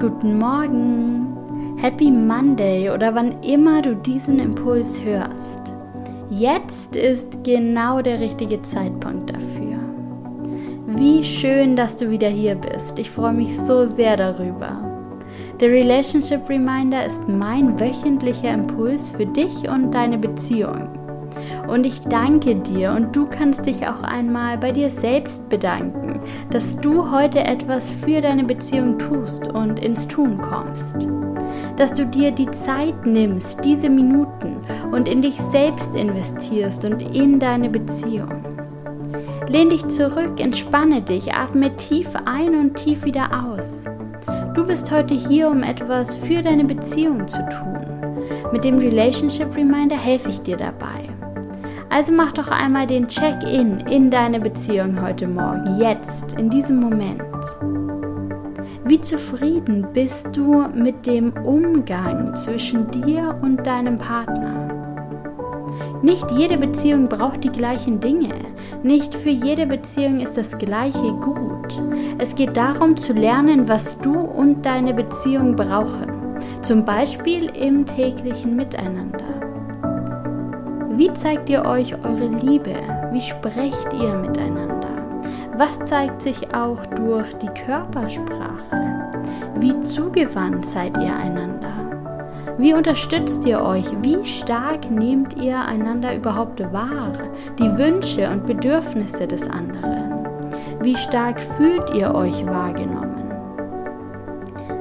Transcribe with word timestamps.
Guten 0.00 0.38
Morgen, 0.38 1.76
Happy 1.80 2.10
Monday 2.10 2.90
oder 2.90 3.14
wann 3.14 3.42
immer 3.42 3.82
du 3.82 3.94
diesen 3.94 4.38
Impuls 4.38 5.00
hörst. 5.02 5.60
Jetzt 6.30 6.96
ist 6.96 7.44
genau 7.44 8.02
der 8.02 8.20
richtige 8.20 8.60
Zeitpunkt 8.62 9.30
dafür. 9.30 9.78
Wie 10.86 11.22
schön, 11.22 11.76
dass 11.76 11.96
du 11.96 12.10
wieder 12.10 12.28
hier 12.28 12.54
bist. 12.54 12.98
Ich 12.98 13.10
freue 13.10 13.32
mich 13.32 13.58
so 13.58 13.86
sehr 13.86 14.16
darüber. 14.16 14.94
Der 15.60 15.70
Relationship 15.70 16.48
Reminder 16.48 17.06
ist 17.06 17.28
mein 17.28 17.78
wöchentlicher 17.78 18.52
Impuls 18.52 19.10
für 19.10 19.26
dich 19.26 19.68
und 19.68 19.92
deine 19.92 20.18
Beziehung. 20.18 21.03
Und 21.66 21.86
ich 21.86 22.02
danke 22.02 22.56
dir 22.56 22.92
und 22.92 23.16
du 23.16 23.26
kannst 23.26 23.66
dich 23.66 23.86
auch 23.86 24.02
einmal 24.02 24.58
bei 24.58 24.70
dir 24.70 24.90
selbst 24.90 25.48
bedanken, 25.48 26.20
dass 26.50 26.76
du 26.78 27.10
heute 27.10 27.42
etwas 27.42 27.90
für 27.90 28.20
deine 28.20 28.44
Beziehung 28.44 28.98
tust 28.98 29.48
und 29.48 29.80
ins 29.80 30.06
Tun 30.06 30.40
kommst. 30.40 31.06
Dass 31.76 31.92
du 31.92 32.06
dir 32.06 32.30
die 32.30 32.50
Zeit 32.50 33.06
nimmst, 33.06 33.64
diese 33.64 33.88
Minuten 33.88 34.56
und 34.92 35.08
in 35.08 35.22
dich 35.22 35.40
selbst 35.40 35.94
investierst 35.94 36.84
und 36.84 37.00
in 37.00 37.40
deine 37.40 37.70
Beziehung. 37.70 38.44
Lehn 39.48 39.70
dich 39.70 39.86
zurück, 39.88 40.40
entspanne 40.40 41.02
dich, 41.02 41.32
atme 41.32 41.76
tief 41.76 42.08
ein 42.24 42.54
und 42.54 42.74
tief 42.74 43.04
wieder 43.04 43.30
aus. 43.46 43.84
Du 44.54 44.64
bist 44.66 44.90
heute 44.90 45.14
hier, 45.14 45.50
um 45.50 45.62
etwas 45.62 46.14
für 46.14 46.42
deine 46.42 46.64
Beziehung 46.64 47.26
zu 47.26 47.38
tun. 47.48 47.78
Mit 48.52 48.64
dem 48.64 48.78
Relationship 48.78 49.54
Reminder 49.56 49.96
helfe 49.96 50.30
ich 50.30 50.40
dir 50.40 50.56
dabei. 50.56 51.13
Also 51.94 52.10
mach 52.10 52.32
doch 52.32 52.48
einmal 52.48 52.88
den 52.88 53.06
Check-in 53.06 53.78
in 53.86 54.10
deine 54.10 54.40
Beziehung 54.40 55.00
heute 55.00 55.28
Morgen, 55.28 55.78
jetzt, 55.78 56.32
in 56.32 56.50
diesem 56.50 56.80
Moment. 56.80 57.22
Wie 58.84 59.00
zufrieden 59.00 59.86
bist 59.92 60.36
du 60.36 60.66
mit 60.74 61.06
dem 61.06 61.32
Umgang 61.44 62.34
zwischen 62.34 62.90
dir 62.90 63.38
und 63.42 63.64
deinem 63.64 63.96
Partner? 63.96 64.74
Nicht 66.02 66.28
jede 66.32 66.58
Beziehung 66.58 67.08
braucht 67.08 67.44
die 67.44 67.52
gleichen 67.52 68.00
Dinge. 68.00 68.34
Nicht 68.82 69.14
für 69.14 69.30
jede 69.30 69.64
Beziehung 69.64 70.18
ist 70.18 70.36
das 70.36 70.58
Gleiche 70.58 71.12
gut. 71.22 71.80
Es 72.18 72.34
geht 72.34 72.56
darum 72.56 72.96
zu 72.96 73.12
lernen, 73.12 73.68
was 73.68 74.00
du 74.00 74.18
und 74.18 74.66
deine 74.66 74.94
Beziehung 74.94 75.54
brauchen. 75.54 76.40
Zum 76.60 76.84
Beispiel 76.84 77.52
im 77.54 77.86
täglichen 77.86 78.56
Miteinander. 78.56 79.43
Wie 80.96 81.12
zeigt 81.12 81.48
ihr 81.48 81.64
euch 81.64 81.92
eure 82.04 82.28
Liebe? 82.28 82.76
Wie 83.10 83.20
sprecht 83.20 83.92
ihr 83.92 84.14
miteinander? 84.14 85.24
Was 85.56 85.80
zeigt 85.80 86.22
sich 86.22 86.54
auch 86.54 86.86
durch 86.86 87.34
die 87.38 87.48
Körpersprache? 87.48 89.10
Wie 89.58 89.80
zugewandt 89.80 90.64
seid 90.64 90.96
ihr 90.98 91.16
einander? 91.16 91.72
Wie 92.58 92.74
unterstützt 92.74 93.44
ihr 93.44 93.60
euch? 93.60 93.86
Wie 94.02 94.24
stark 94.24 94.88
nehmt 94.88 95.36
ihr 95.36 95.60
einander 95.60 96.14
überhaupt 96.14 96.60
wahr? 96.72 97.12
Die 97.58 97.76
Wünsche 97.76 98.30
und 98.30 98.46
Bedürfnisse 98.46 99.26
des 99.26 99.50
anderen? 99.50 100.24
Wie 100.80 100.96
stark 100.96 101.40
fühlt 101.40 101.92
ihr 101.92 102.14
euch 102.14 102.46
wahrgenommen? 102.46 103.32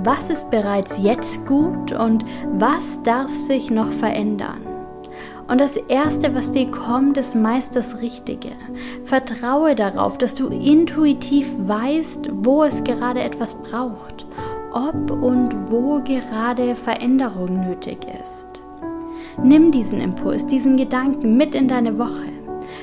Was 0.00 0.28
ist 0.28 0.50
bereits 0.50 0.98
jetzt 0.98 1.46
gut 1.46 1.92
und 1.92 2.26
was 2.52 3.02
darf 3.04 3.32
sich 3.32 3.70
noch 3.70 3.88
verändern? 3.88 4.73
Und 5.46 5.60
das 5.60 5.76
Erste, 5.76 6.34
was 6.34 6.52
dir 6.52 6.70
kommt, 6.70 7.18
ist 7.18 7.34
meist 7.34 7.76
das 7.76 8.00
Richtige. 8.00 8.52
Vertraue 9.04 9.74
darauf, 9.74 10.16
dass 10.16 10.34
du 10.34 10.48
intuitiv 10.48 11.50
weißt, 11.58 12.30
wo 12.32 12.64
es 12.64 12.82
gerade 12.82 13.20
etwas 13.20 13.54
braucht, 13.54 14.26
ob 14.72 15.10
und 15.10 15.70
wo 15.70 16.00
gerade 16.00 16.74
Veränderung 16.74 17.68
nötig 17.68 17.98
ist. 18.22 18.48
Nimm 19.42 19.70
diesen 19.70 20.00
Impuls, 20.00 20.46
diesen 20.46 20.76
Gedanken 20.76 21.36
mit 21.36 21.54
in 21.54 21.68
deine 21.68 21.98
Woche. 21.98 22.28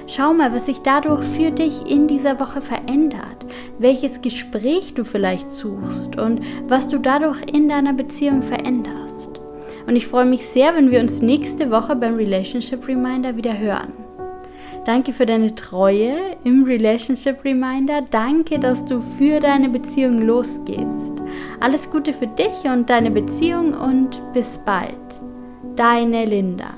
Schau 0.06 0.34
mal, 0.34 0.54
was 0.54 0.66
sich 0.66 0.82
dadurch 0.82 1.24
für 1.24 1.52
dich 1.52 1.90
in 1.90 2.08
dieser 2.08 2.40
Woche 2.40 2.62
verändert, 2.62 3.46
welches 3.80 4.22
Gespräch 4.22 4.94
du 4.94 5.04
vielleicht 5.04 5.52
suchst 5.52 6.20
und 6.20 6.42
was 6.68 6.90
du 6.90 7.00
dadurch 7.00 7.42
in 7.52 7.70
deiner 7.70 7.94
Beziehung 7.94 8.44
veränderst. 8.44 9.01
Und 9.88 9.96
ich 9.96 10.08
freue 10.08 10.26
mich 10.26 10.46
sehr, 10.46 10.76
wenn 10.76 10.92
wir 10.92 11.00
uns 11.00 11.22
nächste 11.22 11.72
Woche 11.72 11.96
beim 11.96 12.16
Relationship 12.16 12.88
Reminder 12.88 13.36
wieder 13.36 13.58
hören. 13.58 13.94
Danke 14.86 15.14
für 15.14 15.28
deine 15.28 15.54
Treue 15.54 16.38
im 16.44 16.64
Relationship 16.64 17.46
Reminder. 17.46 18.02
Danke, 18.10 18.58
dass 18.58 18.84
du 18.86 19.00
für 19.00 19.40
deine 19.40 19.70
Beziehung 19.70 20.26
losgehst. 20.26 21.22
Alles 21.60 21.92
Gute 21.92 22.14
für 22.14 22.28
dich 22.28 22.64
und 22.66 22.90
deine 22.90 23.12
Beziehung 23.12 23.74
und 23.74 24.20
bis 24.34 24.58
bald. 24.58 24.96
Deine 25.76 26.26
Linda. 26.26 26.74